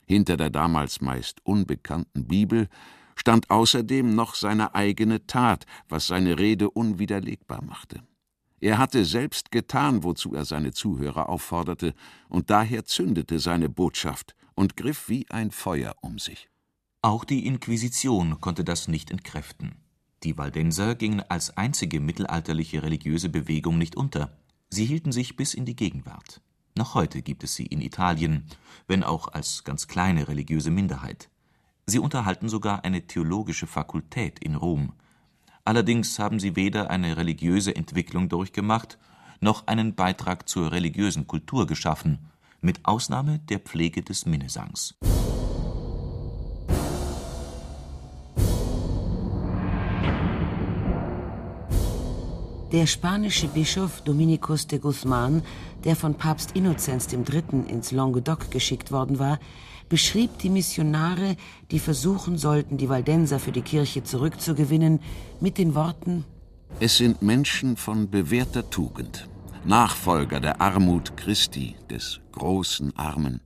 Hinter 0.07 0.37
der 0.37 0.51
damals 0.51 1.01
meist 1.01 1.45
unbekannten 1.45 2.29
Bibel 2.29 2.69
stand 3.19 3.51
außerdem 3.51 4.15
noch 4.15 4.37
seine 4.37 4.75
eigene 4.77 5.27
Tat, 5.27 5.67
was 5.89 6.07
seine 6.07 6.39
Rede 6.39 6.71
unwiderlegbar 6.71 7.63
machte. 7.65 8.03
Er 8.61 8.79
hatte 8.79 9.05
selbst 9.05 9.51
getan, 9.51 10.05
wozu 10.05 10.35
er 10.35 10.45
seine 10.45 10.73
Zuhörer 10.73 11.29
aufforderte, 11.29 11.95
und 12.29 12.51
daher 12.51 12.85
zündete 12.85 13.41
seine 13.41 13.69
Botschaft 13.69 14.35
und 14.55 14.77
griff 14.77 15.09
wie 15.09 15.27
ein 15.31 15.51
Feuer 15.51 15.95
um 16.01 16.19
sich. 16.19 16.49
Auch 17.03 17.25
die 17.25 17.47
Inquisition 17.47 18.41
konnte 18.41 18.65
das 18.65 18.89
nicht 18.89 19.11
entkräften. 19.11 19.77
Die 20.25 20.37
Waldenser 20.39 20.95
gingen 20.95 21.21
als 21.29 21.57
einzige 21.57 22.01
mittelalterliche 22.01 22.83
religiöse 22.83 23.29
Bewegung 23.29 23.79
nicht 23.79 23.97
unter. 23.97 24.37
Sie 24.71 24.85
hielten 24.85 25.13
sich 25.13 25.37
bis 25.37 25.55
in 25.55 25.65
die 25.65 25.77
Gegenwart. 25.77 26.41
Noch 26.77 26.95
heute 26.95 27.23
gibt 27.23 27.43
es 27.45 27.55
sie 27.55 27.67
in 27.67 27.81
Italien, 27.81 28.47
wenn 28.87 29.03
auch 29.03 29.29
als 29.29 29.65
ganz 29.65 29.89
kleine 29.89 30.29
religiöse 30.29 30.71
Minderheit. 30.71 31.31
Sie 31.91 32.01
unterhalten 32.01 32.51
sogar 32.51 32.85
eine 32.85 33.07
theologische 33.07 33.67
Fakultät 33.67 34.39
in 34.41 34.57
Rom. 34.57 34.93
Allerdings 35.65 36.19
haben 36.19 36.39
sie 36.39 36.55
weder 36.55 36.91
eine 36.91 37.17
religiöse 37.17 37.75
Entwicklung 37.75 38.29
durchgemacht, 38.29 38.99
noch 39.41 39.67
einen 39.67 39.95
Beitrag 39.95 40.51
zur 40.51 40.71
religiösen 40.71 41.27
Kultur 41.27 41.67
geschaffen, 41.67 42.19
mit 42.61 42.85
Ausnahme 42.85 43.39
der 43.39 43.61
Pflege 43.61 44.03
des 44.03 44.27
Minnesangs 44.27 44.97
Der 52.71 52.87
spanische 52.87 53.49
Bischof 53.49 54.03
Dominicus 54.03 54.67
de 54.67 54.79
Guzman, 54.79 55.43
der 55.85 55.97
von 55.97 56.15
Papst 56.15 56.55
Innozenz 56.55 57.09
III. 57.11 57.65
ins 57.67 57.93
Languedoc 57.93 58.51
geschickt 58.51 58.93
worden 58.93 59.19
war, 59.19 59.39
beschrieb 59.89 60.39
die 60.39 60.51
Missionare, 60.51 61.37
die 61.71 61.79
versuchen 61.79 62.39
sollten, 62.39 62.77
die 62.77 62.89
Waldenser 62.89 63.39
für 63.39 63.53
die 63.53 63.63
Kirche 63.63 64.05
zurückzugewinnen, 64.05 65.01
mit 65.41 65.59
den 65.59 65.75
Worten 65.75 66.25
Es 66.81 66.99
sind 66.99 67.23
Menschen 67.23 67.77
von 67.77 68.11
bewährter 68.11 68.69
Tugend, 68.69 69.29
Nachfolger 69.65 70.41
der 70.41 70.61
Armut 70.61 71.17
Christi, 71.17 71.75
des 71.91 72.21
großen 72.33 72.97
Armen. 72.97 73.41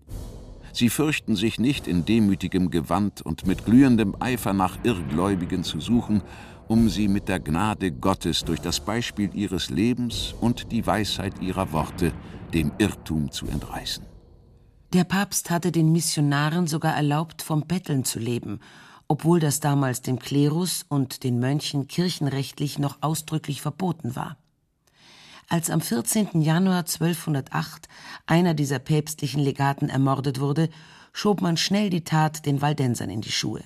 Sie 0.72 0.88
fürchten 0.88 1.36
sich 1.36 1.58
nicht 1.58 1.86
in 1.86 2.04
demütigem 2.04 2.70
Gewand 2.70 3.20
und 3.20 3.46
mit 3.46 3.66
glühendem 3.66 4.16
Eifer 4.20 4.54
nach 4.54 4.78
Irrgläubigen 4.84 5.64
zu 5.64 5.80
suchen, 5.80 6.22
um 6.66 6.88
sie 6.88 7.08
mit 7.08 7.28
der 7.28 7.40
Gnade 7.40 7.92
Gottes 7.92 8.44
durch 8.44 8.60
das 8.60 8.80
Beispiel 8.80 9.30
ihres 9.34 9.68
Lebens 9.68 10.34
und 10.40 10.72
die 10.72 10.86
Weisheit 10.86 11.34
ihrer 11.42 11.72
Worte 11.72 12.12
dem 12.54 12.72
Irrtum 12.78 13.30
zu 13.30 13.46
entreißen. 13.46 14.11
Der 14.92 15.04
Papst 15.04 15.48
hatte 15.48 15.72
den 15.72 15.90
Missionaren 15.90 16.66
sogar 16.66 16.94
erlaubt, 16.94 17.40
vom 17.40 17.62
Betteln 17.62 18.04
zu 18.04 18.18
leben, 18.18 18.60
obwohl 19.08 19.40
das 19.40 19.58
damals 19.58 20.02
dem 20.02 20.18
Klerus 20.18 20.84
und 20.86 21.24
den 21.24 21.38
Mönchen 21.38 21.88
kirchenrechtlich 21.88 22.78
noch 22.78 22.98
ausdrücklich 23.00 23.62
verboten 23.62 24.16
war. 24.16 24.36
Als 25.48 25.70
am 25.70 25.80
14. 25.80 26.42
Januar 26.42 26.80
1208 26.80 27.88
einer 28.26 28.52
dieser 28.52 28.78
päpstlichen 28.78 29.40
Legaten 29.40 29.88
ermordet 29.88 30.40
wurde, 30.40 30.68
schob 31.14 31.40
man 31.40 31.56
schnell 31.56 31.88
die 31.88 32.04
Tat 32.04 32.44
den 32.44 32.60
Waldensern 32.60 33.08
in 33.08 33.22
die 33.22 33.32
Schuhe. 33.32 33.62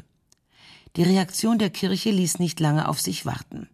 Die 0.94 1.02
Reaktion 1.02 1.58
der 1.58 1.70
Kirche 1.70 2.12
ließ 2.12 2.38
nicht 2.38 2.60
lange 2.60 2.86
auf 2.88 3.00
sich 3.00 3.26
warten. 3.26 3.68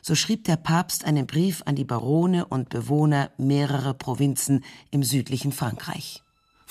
So 0.00 0.14
schrieb 0.14 0.44
der 0.44 0.56
Papst 0.56 1.04
einen 1.04 1.26
Brief 1.26 1.62
an 1.66 1.76
die 1.76 1.84
Barone 1.84 2.46
und 2.46 2.70
Bewohner 2.70 3.30
mehrerer 3.36 3.92
Provinzen 3.92 4.64
im 4.90 5.02
südlichen 5.02 5.52
Frankreich. 5.52 6.22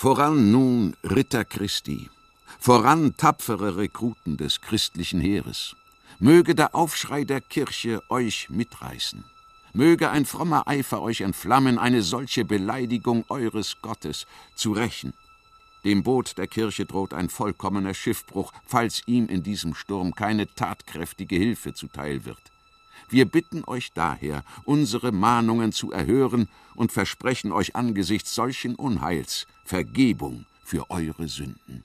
Voran 0.01 0.49
nun 0.49 0.95
Ritter 1.03 1.43
Christi, 1.43 2.09
voran 2.57 3.17
tapfere 3.17 3.75
Rekruten 3.75 4.37
des 4.37 4.61
christlichen 4.61 5.19
Heeres. 5.19 5.75
Möge 6.19 6.55
der 6.55 6.73
Aufschrei 6.73 7.25
der 7.25 7.41
Kirche 7.41 8.01
euch 8.07 8.49
mitreißen. 8.49 9.25
Möge 9.73 10.09
ein 10.09 10.25
frommer 10.25 10.69
Eifer 10.69 11.01
euch 11.01 11.19
entflammen, 11.19 11.77
eine 11.77 12.01
solche 12.01 12.45
Beleidigung 12.45 13.25
eures 13.27 13.81
Gottes 13.81 14.25
zu 14.55 14.71
rächen. 14.71 15.11
Dem 15.83 16.01
Boot 16.01 16.37
der 16.37 16.47
Kirche 16.47 16.85
droht 16.85 17.13
ein 17.13 17.27
vollkommener 17.27 17.93
Schiffbruch, 17.93 18.53
falls 18.65 19.01
ihm 19.05 19.27
in 19.27 19.43
diesem 19.43 19.75
Sturm 19.75 20.15
keine 20.15 20.47
tatkräftige 20.47 21.35
Hilfe 21.35 21.73
zuteil 21.73 22.23
wird. 22.23 22.53
Wir 23.09 23.25
bitten 23.25 23.65
euch 23.65 23.91
daher, 23.93 24.45
unsere 24.63 25.11
Mahnungen 25.11 25.73
zu 25.73 25.91
erhören 25.91 26.47
und 26.75 26.93
versprechen 26.93 27.51
euch 27.51 27.75
angesichts 27.75 28.33
solchen 28.33 28.75
Unheils 28.75 29.45
Vergebung 29.69 30.47
für 30.63 30.89
eure 30.89 31.27
Sünden. 31.27 31.83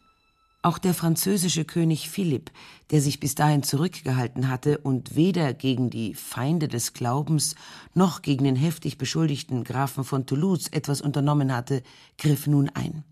Auch 0.62 0.78
der 0.78 0.94
französische 0.94 1.66
König 1.66 2.08
Philipp, 2.08 2.50
der 2.90 3.02
sich 3.02 3.20
bis 3.20 3.34
dahin 3.34 3.62
zurückgehalten 3.62 4.48
hatte 4.48 4.78
und 4.78 5.16
weder 5.16 5.52
gegen 5.52 5.90
die 5.90 6.14
Feinde 6.14 6.66
des 6.68 6.94
Glaubens 6.94 7.56
noch 7.92 8.22
gegen 8.22 8.44
den 8.44 8.56
heftig 8.56 8.96
beschuldigten 8.96 9.64
Grafen 9.64 10.02
von 10.02 10.24
Toulouse 10.24 10.68
etwas 10.68 11.02
unternommen 11.02 11.54
hatte, 11.54 11.82
griff 12.16 12.46
nun 12.46 12.70
ein. 12.70 13.04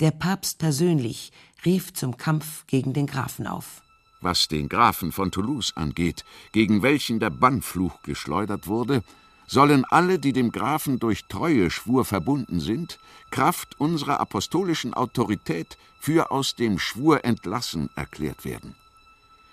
Der 0.00 0.12
Papst 0.12 0.58
persönlich 0.58 1.30
rief 1.66 1.92
zum 1.92 2.16
Kampf 2.16 2.66
gegen 2.68 2.94
den 2.94 3.06
Grafen 3.06 3.46
auf. 3.46 3.82
Was 4.22 4.48
den 4.48 4.70
Grafen 4.70 5.12
von 5.12 5.30
Toulouse 5.30 5.76
angeht, 5.76 6.24
gegen 6.52 6.80
welchen 6.82 7.20
der 7.20 7.28
Bannfluch 7.30 8.00
geschleudert 8.00 8.66
wurde, 8.66 9.02
sollen 9.50 9.84
alle, 9.84 10.20
die 10.20 10.32
dem 10.32 10.52
Grafen 10.52 11.00
durch 11.00 11.24
Treueschwur 11.24 12.04
verbunden 12.04 12.60
sind, 12.60 13.00
Kraft 13.32 13.80
unserer 13.80 14.20
apostolischen 14.20 14.94
Autorität 14.94 15.76
für 15.98 16.30
aus 16.30 16.54
dem 16.54 16.78
Schwur 16.78 17.24
entlassen 17.24 17.90
erklärt 17.96 18.44
werden. 18.44 18.76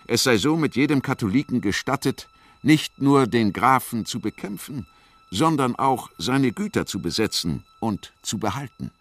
Es 0.05 0.23
sei 0.23 0.37
so 0.37 0.55
mit 0.55 0.75
jedem 0.75 1.01
Katholiken 1.01 1.61
gestattet, 1.61 2.29
nicht 2.61 3.01
nur 3.01 3.25
den 3.25 3.53
Grafen 3.53 4.05
zu 4.05 4.19
bekämpfen, 4.19 4.85
sondern 5.31 5.75
auch 5.75 6.11
seine 6.19 6.51
Güter 6.51 6.85
zu 6.85 7.01
besetzen 7.01 7.63
und 7.79 8.13
zu 8.21 8.37
behalten. 8.37 8.91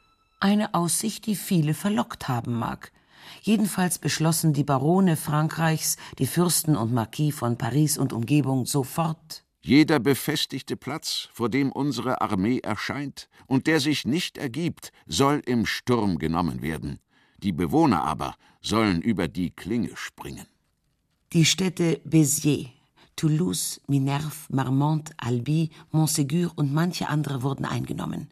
Eine 0.41 0.73
Aussicht, 0.73 1.27
die 1.27 1.37
viele 1.37 1.75
verlockt 1.75 2.27
haben 2.27 2.55
mag. 2.55 2.91
Jedenfalls 3.43 3.99
beschlossen 3.99 4.55
die 4.55 4.65
Barone 4.65 5.19
Frankreichs, 5.19 5.99
die 6.19 6.27
Fürsten 6.27 6.75
und 6.75 6.95
Marquis 6.95 7.35
von 7.35 7.59
Paris 7.59 7.99
und 7.99 8.15
Umgebung 8.15 8.65
sofort. 8.65 9.46
Jeder 9.67 9.99
befestigte 9.99 10.77
Platz, 10.77 11.29
vor 11.33 11.49
dem 11.49 11.73
unsere 11.73 12.21
Armee 12.21 12.61
erscheint 12.61 13.29
und 13.49 13.67
der 13.67 13.81
sich 13.81 14.05
nicht 14.05 14.39
ergibt, 14.39 14.93
soll 15.09 15.43
im 15.45 15.67
Sturm 15.67 16.19
genommen 16.19 16.63
werden. 16.63 17.01
Die 17.39 17.51
Bewohner 17.51 18.05
aber 18.05 18.37
sollen 18.63 19.03
über 19.03 19.27
die 19.27 19.51
Klinge 19.51 19.91
springen. 19.97 20.47
Die 21.33 21.45
Städte 21.45 22.01
Béziers, 22.05 22.69
Toulouse, 23.17 23.81
Minerve, 23.89 24.47
Marmont, 24.51 25.11
Albi, 25.17 25.71
Montségur 25.91 26.53
und 26.55 26.73
manche 26.73 27.09
andere 27.09 27.43
wurden 27.43 27.65
eingenommen. 27.65 28.31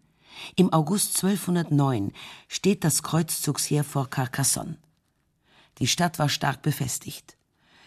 Im 0.55 0.73
August 0.73 1.17
1209 1.17 2.13
steht 2.47 2.85
das 2.85 3.03
Kreuzzugsheer 3.03 3.83
vor 3.83 4.09
Carcassonne. 4.09 4.79
Die 5.79 5.89
Stadt 5.89 6.21
war 6.21 6.29
stark 6.29 6.63
befestigt. 6.63 7.34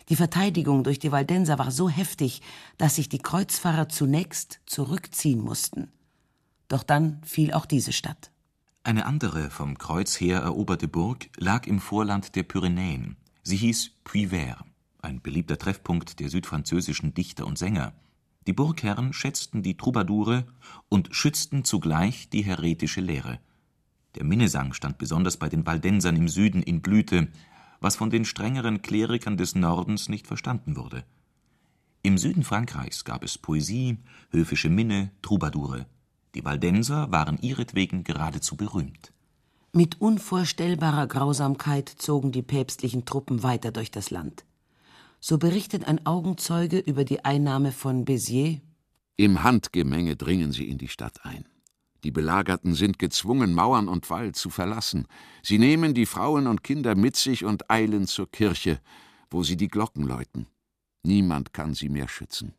Die 0.10 0.16
Verteidigung 0.16 0.84
durch 0.84 1.00
die 1.00 1.12
Waldenser 1.12 1.60
war 1.60 1.72
so 1.72 1.90
heftig, 1.90 2.42
dass 2.78 2.96
sich 2.96 3.10
die 3.10 3.20
Kreuzfahrer 3.20 3.90
zunächst 3.90 4.62
zurückziehen 4.66 5.42
mussten. 5.42 5.92
Doch 6.70 6.84
dann 6.84 7.22
fiel 7.24 7.54
auch 7.54 7.66
diese 7.66 7.92
Stadt. 7.92 8.32
Eine 8.84 9.06
andere 9.06 9.50
vom 9.50 9.78
Kreuz 9.78 10.20
her 10.20 10.40
eroberte 10.40 10.88
Burg 10.88 11.30
lag 11.38 11.68
im 11.68 11.80
Vorland 11.80 12.36
der 12.36 12.44
Pyrenäen. 12.44 13.18
Sie 13.44 13.58
hieß 13.58 13.92
Puy-Vert 14.06 14.64
ein 15.08 15.22
beliebter 15.22 15.58
Treffpunkt 15.58 16.20
der 16.20 16.30
südfranzösischen 16.30 17.14
Dichter 17.14 17.48
und 17.48 17.58
Sänger. 17.58 17.94
Die 18.46 18.54
Burgherren 18.54 19.14
schätzten 19.14 19.64
die 19.64 19.78
Troubadoure 19.78 20.46
und 20.90 21.10
schützten 21.12 21.64
zugleich 21.64 22.30
die 22.30 22.44
häretische 22.44 23.02
Lehre. 23.02 23.40
Der 24.16 24.24
Minnesang 24.24 24.74
stand 24.74 24.98
besonders 24.98 25.38
bei 25.38 25.50
den 25.50 25.66
Waldensern 25.66 26.16
im 26.16 26.28
Süden 26.28 26.62
in 26.64 26.82
Blüte, 26.82 27.28
was 27.80 27.96
von 27.96 28.10
den 28.10 28.26
strengeren 28.26 28.82
Klerikern 28.82 29.38
des 29.38 29.56
Nordens 29.56 30.10
nicht 30.10 30.28
verstanden 30.28 30.76
wurde. 30.76 31.04
Im 32.04 32.18
Süden 32.18 32.44
Frankreichs 32.44 33.04
gab 33.04 33.24
es 33.24 33.38
Poesie, 33.38 33.98
höfische 34.32 34.70
Minne, 34.70 35.12
Troubadoure. 35.22 35.86
Die 36.36 36.46
Waldenser 36.46 37.12
waren 37.12 37.38
ihretwegen 37.40 38.04
geradezu 38.04 38.56
berühmt. 38.56 39.12
Mit 39.74 40.00
unvorstellbarer 40.00 41.08
Grausamkeit 41.08 41.90
zogen 41.90 42.32
die 42.32 42.42
päpstlichen 42.42 43.06
Truppen 43.06 43.44
weiter 43.44 43.72
durch 43.72 43.92
das 43.92 44.10
Land. 44.10 44.46
So 45.20 45.38
berichtet 45.38 45.86
ein 45.86 46.06
Augenzeuge 46.06 46.80
über 46.80 47.04
die 47.04 47.26
Einnahme 47.26 47.72
von 47.72 48.06
Béziers. 48.06 48.62
Im 49.18 49.44
Handgemenge 49.44 50.16
dringen 50.16 50.52
sie 50.52 50.70
in 50.70 50.78
die 50.78 50.88
Stadt 50.88 51.26
ein. 51.26 51.46
Die 52.04 52.12
Belagerten 52.12 52.74
sind 52.74 53.00
gezwungen, 53.00 53.54
Mauern 53.54 53.88
und 53.88 54.10
Wall 54.10 54.34
zu 54.34 54.50
verlassen. 54.50 55.08
Sie 55.42 55.58
nehmen 55.58 55.94
die 55.94 56.06
Frauen 56.06 56.48
und 56.48 56.64
Kinder 56.64 56.96
mit 56.96 57.16
sich 57.16 57.44
und 57.44 57.70
eilen 57.72 58.08
zur 58.08 58.30
Kirche, 58.30 58.80
wo 59.30 59.44
sie 59.44 59.58
die 59.58 59.68
Glocken 59.68 60.04
läuten. 60.04 60.48
Niemand 61.04 61.54
kann 61.54 61.74
sie 61.74 61.90
mehr 61.90 62.08
schützen. 62.08 62.54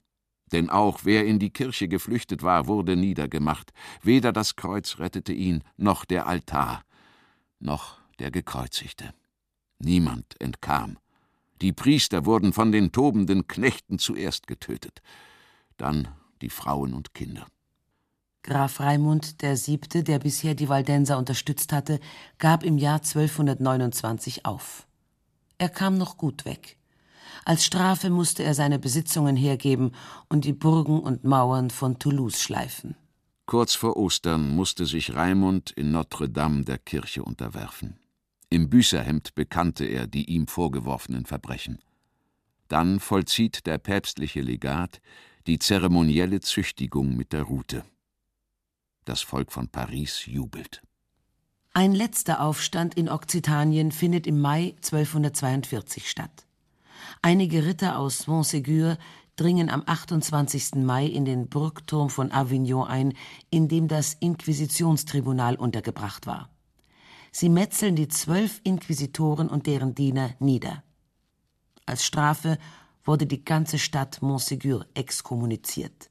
Denn 0.52 0.70
auch 0.70 1.00
wer 1.04 1.26
in 1.26 1.38
die 1.38 1.50
Kirche 1.50 1.88
geflüchtet 1.88 2.42
war, 2.42 2.66
wurde 2.66 2.96
niedergemacht. 2.96 3.72
Weder 4.02 4.32
das 4.32 4.56
Kreuz 4.56 4.98
rettete 4.98 5.32
ihn, 5.32 5.62
noch 5.76 6.04
der 6.04 6.26
Altar, 6.26 6.84
noch 7.60 8.00
der 8.18 8.30
Gekreuzigte. 8.30 9.12
Niemand 9.78 10.40
entkam. 10.40 10.98
Die 11.60 11.72
Priester 11.72 12.24
wurden 12.24 12.52
von 12.52 12.72
den 12.72 12.92
tobenden 12.92 13.46
Knechten 13.46 13.98
zuerst 13.98 14.46
getötet, 14.46 15.02
dann 15.76 16.08
die 16.40 16.50
Frauen 16.50 16.94
und 16.94 17.14
Kinder. 17.14 17.46
Graf 18.48 18.80
Raimund 18.80 19.42
VII., 19.42 20.02
der 20.02 20.18
bisher 20.20 20.54
die 20.54 20.70
Waldenser 20.70 21.18
unterstützt 21.18 21.70
hatte, 21.70 22.00
gab 22.38 22.64
im 22.64 22.78
Jahr 22.78 22.96
1229 22.96 24.46
auf. 24.46 24.86
Er 25.58 25.68
kam 25.68 25.98
noch 25.98 26.16
gut 26.16 26.46
weg. 26.46 26.78
Als 27.44 27.66
Strafe 27.66 28.08
musste 28.08 28.44
er 28.44 28.54
seine 28.54 28.78
Besitzungen 28.78 29.36
hergeben 29.36 29.92
und 30.30 30.46
die 30.46 30.54
Burgen 30.54 30.98
und 30.98 31.24
Mauern 31.24 31.68
von 31.68 31.98
Toulouse 31.98 32.40
schleifen. 32.40 32.96
Kurz 33.44 33.74
vor 33.74 33.98
Ostern 33.98 34.56
musste 34.56 34.86
sich 34.86 35.14
Raimund 35.14 35.70
in 35.72 35.90
Notre 35.90 36.30
Dame 36.30 36.64
der 36.64 36.78
Kirche 36.78 37.22
unterwerfen. 37.22 37.98
Im 38.48 38.70
Büßerhemd 38.70 39.34
bekannte 39.34 39.84
er 39.84 40.06
die 40.06 40.24
ihm 40.24 40.46
vorgeworfenen 40.46 41.26
Verbrechen. 41.26 41.80
Dann 42.68 42.98
vollzieht 42.98 43.66
der 43.66 43.76
päpstliche 43.76 44.40
Legat 44.40 45.02
die 45.46 45.58
zeremonielle 45.58 46.40
Züchtigung 46.40 47.14
mit 47.14 47.34
der 47.34 47.42
Rute. 47.42 47.84
Das 49.08 49.22
Volk 49.22 49.52
von 49.52 49.68
Paris 49.68 50.26
jubelt. 50.26 50.82
Ein 51.72 51.94
letzter 51.94 52.42
Aufstand 52.42 52.92
in 52.92 53.08
Okzitanien 53.08 53.90
findet 53.90 54.26
im 54.26 54.38
Mai 54.38 54.74
1242 54.76 56.10
statt. 56.10 56.46
Einige 57.22 57.64
Ritter 57.64 57.98
aus 57.98 58.26
Montségur 58.26 58.98
dringen 59.36 59.70
am 59.70 59.82
28. 59.86 60.74
Mai 60.84 61.06
in 61.06 61.24
den 61.24 61.48
Burgturm 61.48 62.10
von 62.10 62.32
Avignon 62.32 62.86
ein, 62.86 63.14
in 63.48 63.66
dem 63.66 63.88
das 63.88 64.12
Inquisitionstribunal 64.12 65.56
untergebracht 65.56 66.26
war. 66.26 66.50
Sie 67.32 67.48
metzeln 67.48 67.96
die 67.96 68.08
zwölf 68.08 68.60
Inquisitoren 68.62 69.48
und 69.48 69.66
deren 69.66 69.94
Diener 69.94 70.34
nieder. 70.38 70.82
Als 71.86 72.04
Strafe 72.04 72.58
wurde 73.04 73.24
die 73.24 73.42
ganze 73.42 73.78
Stadt 73.78 74.18
Montségur 74.20 74.84
exkommuniziert. 74.92 76.07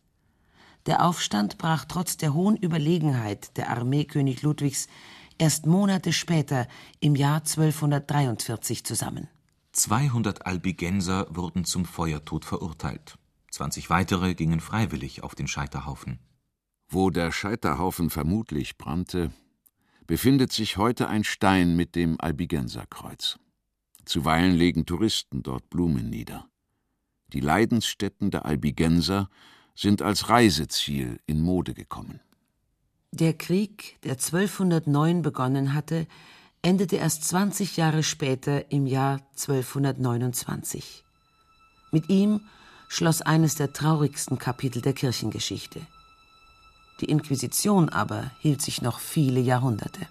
Der 0.88 1.04
Aufstand 1.04 1.58
brach 1.58 1.84
trotz 1.84 2.16
der 2.16 2.34
hohen 2.34 2.56
Überlegenheit 2.56 3.58
der 3.58 3.70
Armee 3.70 4.06
König 4.06 4.42
Ludwigs 4.42 4.88
erst 5.38 5.66
Monate 5.66 6.14
später 6.14 6.66
im 7.02 7.18
Jahr 7.18 7.40
1243 7.42 8.86
zusammen. 8.86 9.28
200 9.74 10.46
Albigenser 10.46 11.28
wurden 11.30 11.66
zum 11.66 11.84
Feuertod 11.84 12.46
verurteilt. 12.46 13.18
20 13.52 13.90
weitere 13.90 14.34
gingen 14.34 14.62
freiwillig 14.62 15.24
auf 15.24 15.36
den 15.36 15.48
Scheiterhaufen. 15.48 16.20
Wo 16.88 17.10
der 17.10 17.34
Scheiterhaufen 17.34 18.10
vermutlich 18.10 18.78
brannte, 18.78 19.32
befindet 20.08 20.54
sich 20.54 20.78
heute 20.78 21.10
ein 21.10 21.26
Stein 21.26 21.76
mit 21.76 21.96
dem 21.96 22.16
Albigenserkreuz. 22.20 23.38
Zuweilen 24.06 24.56
legen 24.56 24.86
Touristen 24.86 25.44
dort 25.44 25.70
Blumen 25.70 26.10
nieder. 26.10 26.48
Die 27.34 27.42
Leidensstätten 27.42 28.32
der 28.32 28.46
Albigenser 28.46 29.30
sind 29.78 30.02
als 30.02 30.30
Reiseziel 30.30 31.20
in 31.28 31.42
Mode 31.42 31.74
gekommen. 31.74 32.20
Der 33.12 33.34
Krieg, 33.34 33.98
der 34.04 34.14
1209 34.14 35.22
begonnen 35.22 35.74
hatte, 35.74 36.08
endete 36.64 36.96
erst 36.98 37.24
20 37.26 37.78
Jahre 37.78 38.04
später 38.04 38.72
im 38.72 38.88
Jahr 38.88 39.22
1229. 39.38 41.04
Mit 41.92 42.10
ihm 42.10 42.42
schloss 42.90 43.22
eines 43.22 43.56
der 43.56 43.72
traurigsten 43.72 44.40
Kapitel 44.40 44.82
der 44.82 44.94
Kirchengeschichte. 44.94 45.82
Die 47.00 47.06
Inquisition 47.06 47.90
aber 47.90 48.32
hielt 48.40 48.62
sich 48.64 48.82
noch 48.82 49.00
viele 49.00 49.40
Jahrhunderte. 49.40 50.08